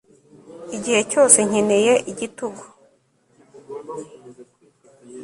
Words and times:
Igihe 0.75 1.01
cyose 1.11 1.37
nkeneye 1.47 1.93
igitugu 2.11 2.63